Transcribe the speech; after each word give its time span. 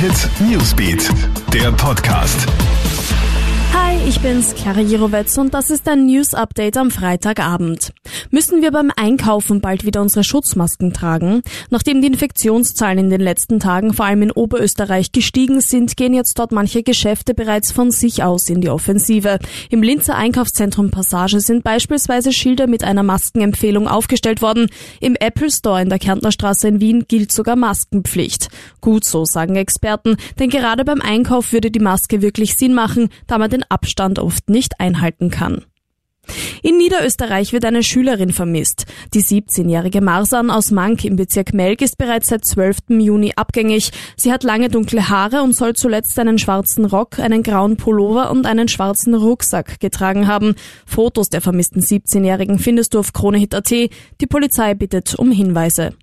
Hit 0.00 0.30
Newsbeat, 0.48 1.10
der 1.52 1.72
Podcast. 1.72 2.46
Hi, 3.74 3.98
ich 4.08 4.20
bin's, 4.20 4.54
Clara 4.54 4.78
Jirovetz 4.78 5.36
und 5.38 5.52
das 5.52 5.70
ist 5.70 5.88
ein 5.88 6.06
News 6.06 6.34
Update 6.34 6.76
am 6.76 6.92
Freitagabend. 6.92 7.92
Müssen 8.30 8.60
wir 8.60 8.72
beim 8.72 8.92
Einkaufen 8.94 9.62
bald 9.62 9.86
wieder 9.86 10.02
unsere 10.02 10.22
Schutzmasken 10.22 10.92
tragen? 10.92 11.42
Nachdem 11.70 12.02
die 12.02 12.08
Infektionszahlen 12.08 12.98
in 12.98 13.10
den 13.10 13.22
letzten 13.22 13.58
Tagen 13.58 13.94
vor 13.94 14.04
allem 14.04 14.20
in 14.20 14.30
Oberösterreich 14.30 15.12
gestiegen 15.12 15.62
sind, 15.62 15.96
gehen 15.96 16.12
jetzt 16.12 16.38
dort 16.38 16.52
manche 16.52 16.82
Geschäfte 16.82 17.32
bereits 17.32 17.72
von 17.72 17.90
sich 17.90 18.22
aus 18.22 18.50
in 18.50 18.60
die 18.60 18.68
Offensive. 18.68 19.38
Im 19.70 19.82
Linzer 19.82 20.14
Einkaufszentrum 20.14 20.90
Passage 20.90 21.40
sind 21.40 21.64
beispielsweise 21.64 22.34
Schilder 22.34 22.66
mit 22.66 22.84
einer 22.84 23.02
Maskenempfehlung 23.02 23.88
aufgestellt 23.88 24.42
worden. 24.42 24.68
Im 25.00 25.16
Apple 25.18 25.50
Store 25.50 25.80
in 25.80 25.88
der 25.88 25.98
Kärntner 25.98 26.30
Straße 26.30 26.68
in 26.68 26.80
Wien 26.80 27.06
gilt 27.08 27.32
sogar 27.32 27.56
Maskenpflicht. 27.56 28.48
Gut 28.82 29.04
so, 29.04 29.24
sagen 29.24 29.56
Experten, 29.56 30.16
denn 30.38 30.50
gerade 30.50 30.84
beim 30.84 31.00
Einkauf 31.00 31.52
würde 31.54 31.70
die 31.70 31.80
Maske 31.80 32.20
wirklich 32.20 32.56
Sinn 32.56 32.74
machen, 32.74 33.08
da 33.26 33.38
man 33.38 33.48
den 33.48 33.64
Abstand 33.70 34.18
oft 34.18 34.50
nicht 34.50 34.80
einhalten 34.80 35.30
kann. 35.30 35.64
In 36.62 36.76
Niederösterreich 36.78 37.52
wird 37.52 37.64
eine 37.64 37.82
Schülerin 37.82 38.32
vermisst. 38.32 38.86
Die 39.14 39.22
17-jährige 39.22 40.00
Marsan 40.00 40.50
aus 40.50 40.70
Mank 40.70 41.04
im 41.04 41.16
Bezirk 41.16 41.54
Melk 41.54 41.82
ist 41.82 41.98
bereits 41.98 42.28
seit 42.28 42.44
12. 42.44 42.78
Juni 42.88 43.32
abgängig. 43.36 43.90
Sie 44.16 44.32
hat 44.32 44.42
lange 44.42 44.68
dunkle 44.68 45.08
Haare 45.08 45.42
und 45.42 45.54
soll 45.54 45.74
zuletzt 45.74 46.18
einen 46.18 46.38
schwarzen 46.38 46.84
Rock, 46.84 47.18
einen 47.18 47.42
grauen 47.42 47.76
Pullover 47.76 48.30
und 48.30 48.46
einen 48.46 48.68
schwarzen 48.68 49.14
Rucksack 49.14 49.80
getragen 49.80 50.26
haben. 50.26 50.54
Fotos 50.86 51.28
der 51.28 51.40
vermissten 51.40 51.82
17-Jährigen 51.82 52.58
findest 52.58 52.94
du 52.94 52.98
auf 52.98 53.12
KroneHit.at. 53.12 53.70
Die 53.70 54.26
Polizei 54.28 54.74
bittet 54.74 55.14
um 55.14 55.30
Hinweise. 55.30 55.94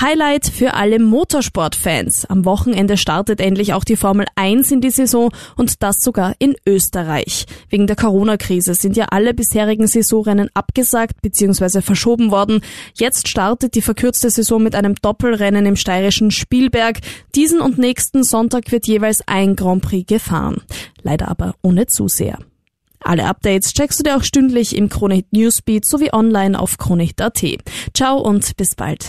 Highlight 0.00 0.46
für 0.46 0.74
alle 0.74 0.98
Motorsportfans. 0.98 2.24
Am 2.26 2.44
Wochenende 2.44 2.96
startet 2.96 3.40
endlich 3.40 3.74
auch 3.74 3.84
die 3.84 3.96
Formel 3.96 4.26
1 4.36 4.70
in 4.70 4.80
die 4.80 4.90
Saison 4.90 5.30
und 5.56 5.82
das 5.82 5.96
sogar 6.00 6.34
in 6.38 6.54
Österreich. 6.66 7.46
Wegen 7.68 7.86
der 7.86 7.96
Corona-Krise 7.96 8.74
sind 8.74 8.96
ja 8.96 9.06
alle 9.10 9.34
bisherigen 9.34 9.86
Saisonrennen 9.86 10.50
abgesagt 10.54 11.22
bzw. 11.22 11.82
verschoben 11.82 12.30
worden. 12.30 12.60
Jetzt 12.94 13.28
startet 13.28 13.74
die 13.74 13.82
verkürzte 13.82 14.30
Saison 14.30 14.62
mit 14.62 14.74
einem 14.74 14.94
Doppelrennen 14.94 15.66
im 15.66 15.76
steirischen 15.76 16.30
Spielberg. 16.30 16.98
Diesen 17.34 17.60
und 17.60 17.78
nächsten 17.78 18.24
Sonntag 18.24 18.70
wird 18.72 18.86
jeweils 18.86 19.20
ein 19.26 19.56
Grand 19.56 19.82
Prix 19.82 20.06
gefahren. 20.06 20.62
Leider 21.02 21.28
aber 21.28 21.54
ohne 21.62 21.86
Zuseher. 21.86 22.38
Alle 23.00 23.26
Updates 23.26 23.72
checkst 23.72 24.00
du 24.00 24.02
dir 24.02 24.16
auch 24.16 24.22
stündlich 24.22 24.76
im 24.76 24.88
Kronehit 24.88 25.32
Newsbeat 25.32 25.86
sowie 25.86 26.12
online 26.12 26.58
auf 26.58 26.78
kronehit.at. 26.78 27.42
Ciao 27.94 28.18
und 28.18 28.56
bis 28.56 28.74
bald. 28.74 29.08